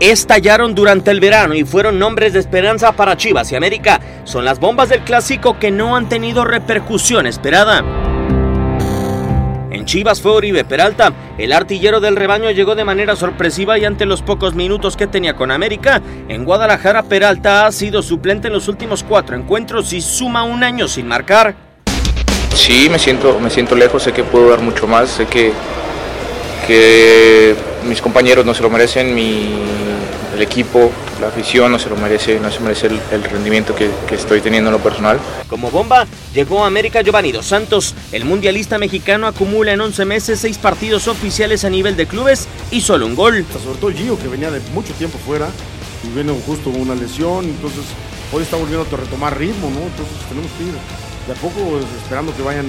Estallaron 0.00 0.74
durante 0.74 1.10
el 1.10 1.20
verano 1.20 1.54
y 1.54 1.64
fueron 1.64 1.98
nombres 1.98 2.32
de 2.32 2.40
esperanza 2.40 2.92
para 2.92 3.16
Chivas 3.16 3.52
y 3.52 3.56
América. 3.56 4.00
Son 4.24 4.44
las 4.44 4.58
bombas 4.58 4.88
del 4.88 5.02
clásico 5.02 5.58
que 5.58 5.70
no 5.70 5.94
han 5.94 6.08
tenido 6.08 6.44
repercusión 6.44 7.26
esperada. 7.26 7.84
En 9.70 9.84
Chivas 9.84 10.20
fue 10.20 10.32
Oribe 10.32 10.64
Peralta, 10.64 11.12
el 11.38 11.52
artillero 11.52 12.00
del 12.00 12.16
rebaño 12.16 12.50
llegó 12.50 12.74
de 12.74 12.84
manera 12.84 13.14
sorpresiva 13.14 13.78
y 13.78 13.84
ante 13.84 14.04
los 14.04 14.20
pocos 14.20 14.54
minutos 14.54 14.96
que 14.96 15.06
tenía 15.06 15.36
con 15.36 15.50
América, 15.50 16.02
en 16.28 16.44
Guadalajara 16.44 17.04
Peralta 17.04 17.66
ha 17.66 17.72
sido 17.72 18.02
suplente 18.02 18.48
en 18.48 18.52
los 18.52 18.68
últimos 18.68 19.04
cuatro 19.04 19.36
encuentros 19.36 19.92
y 19.92 20.00
suma 20.00 20.42
un 20.42 20.64
año 20.64 20.88
sin 20.88 21.06
marcar. 21.06 21.54
Sí, 22.54 22.88
me 22.90 22.98
siento, 22.98 23.38
me 23.38 23.48
siento 23.48 23.76
lejos, 23.76 24.02
sé 24.02 24.12
que 24.12 24.24
puedo 24.24 24.50
dar 24.50 24.60
mucho 24.60 24.88
más, 24.88 25.08
sé 25.08 25.26
que, 25.26 25.52
que 26.70 27.56
mis 27.88 28.00
compañeros 28.00 28.46
no 28.46 28.54
se 28.54 28.62
lo 28.62 28.70
merecen, 28.70 29.12
mi, 29.12 29.56
el 30.32 30.40
equipo, 30.40 30.92
la 31.20 31.26
afición 31.26 31.72
no 31.72 31.80
se 31.80 31.88
lo 31.88 31.96
merece, 31.96 32.38
no 32.38 32.48
se 32.48 32.60
merece 32.60 32.86
el, 32.86 33.00
el 33.10 33.24
rendimiento 33.24 33.74
que, 33.74 33.90
que 34.08 34.14
estoy 34.14 34.40
teniendo 34.40 34.70
en 34.70 34.74
lo 34.74 34.80
personal. 34.80 35.18
Como 35.48 35.68
bomba, 35.68 36.06
llegó 36.32 36.62
a 36.62 36.68
América 36.68 37.02
Giovanni 37.02 37.32
Dos 37.32 37.46
Santos. 37.46 37.96
El 38.12 38.24
mundialista 38.24 38.78
mexicano 38.78 39.26
acumula 39.26 39.72
en 39.72 39.80
11 39.80 40.04
meses 40.04 40.38
6 40.38 40.58
partidos 40.58 41.08
oficiales 41.08 41.64
a 41.64 41.70
nivel 41.70 41.96
de 41.96 42.06
clubes 42.06 42.46
y 42.70 42.82
solo 42.82 43.06
un 43.06 43.16
gol. 43.16 43.44
Sobre 43.52 43.78
todo 43.80 43.90
Gio, 43.90 44.16
que 44.16 44.28
venía 44.28 44.52
de 44.52 44.60
mucho 44.72 44.92
tiempo 44.92 45.18
fuera 45.26 45.48
y 46.04 46.14
viene 46.14 46.32
justo 46.46 46.70
una 46.70 46.94
lesión, 46.94 47.46
entonces 47.46 47.82
hoy 48.32 48.44
está 48.44 48.56
volviendo 48.56 48.86
a 48.96 48.96
retomar 48.96 49.36
ritmo, 49.36 49.70
¿no? 49.70 49.80
Entonces 49.80 50.14
tenemos 50.28 50.50
que 50.52 50.64
ir 50.64 50.74
de 51.26 51.32
a 51.32 51.34
poco 51.34 51.80
esperando 52.00 52.34
que 52.36 52.42
vayan 52.42 52.66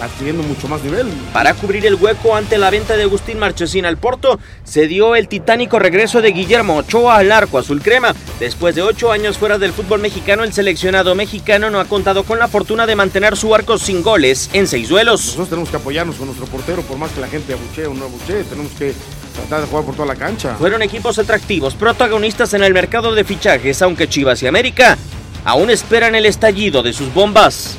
adquiriendo 0.00 0.42
mucho 0.42 0.68
más 0.68 0.82
nivel. 0.82 1.06
Para 1.32 1.54
cubrir 1.54 1.86
el 1.86 1.94
hueco 1.94 2.36
ante 2.36 2.58
la 2.58 2.70
venta 2.70 2.96
de 2.96 3.04
Agustín 3.04 3.38
Marchesín 3.38 3.86
al 3.86 3.96
Porto, 3.96 4.38
se 4.64 4.86
dio 4.86 5.16
el 5.16 5.28
titánico 5.28 5.78
regreso 5.78 6.20
de 6.20 6.32
Guillermo 6.32 6.76
Ochoa 6.76 7.16
al 7.18 7.32
arco 7.32 7.58
azul 7.58 7.82
crema. 7.82 8.14
Después 8.38 8.74
de 8.74 8.82
ocho 8.82 9.12
años 9.12 9.38
fuera 9.38 9.58
del 9.58 9.72
fútbol 9.72 10.00
mexicano, 10.00 10.44
el 10.44 10.52
seleccionado 10.52 11.14
mexicano 11.14 11.70
no 11.70 11.80
ha 11.80 11.86
contado 11.86 12.24
con 12.24 12.38
la 12.38 12.48
fortuna 12.48 12.86
de 12.86 12.96
mantener 12.96 13.36
su 13.36 13.54
arco 13.54 13.78
sin 13.78 14.02
goles 14.02 14.50
en 14.52 14.66
seis 14.66 14.88
duelos. 14.88 15.20
Nosotros 15.24 15.48
tenemos 15.48 15.70
que 15.70 15.76
apoyarnos 15.76 16.16
con 16.16 16.26
nuestro 16.26 16.46
portero, 16.46 16.82
por 16.82 16.98
más 16.98 17.10
que 17.12 17.20
la 17.20 17.28
gente 17.28 17.52
abuchee 17.54 17.86
o 17.86 17.94
no 17.94 18.04
abuchee, 18.04 18.44
tenemos 18.44 18.72
que 18.72 18.94
tratar 19.34 19.60
de 19.62 19.66
jugar 19.66 19.84
por 19.84 19.94
toda 19.94 20.06
la 20.06 20.16
cancha. 20.16 20.54
Fueron 20.56 20.82
equipos 20.82 21.18
atractivos, 21.18 21.74
protagonistas 21.74 22.54
en 22.54 22.62
el 22.62 22.72
mercado 22.72 23.14
de 23.14 23.24
fichajes, 23.24 23.80
aunque 23.82 24.08
Chivas 24.08 24.42
y 24.42 24.46
América 24.46 24.96
aún 25.44 25.70
esperan 25.70 26.14
el 26.14 26.26
estallido 26.26 26.82
de 26.82 26.92
sus 26.92 27.12
bombas. 27.14 27.78